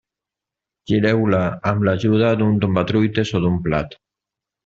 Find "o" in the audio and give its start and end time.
3.41-3.45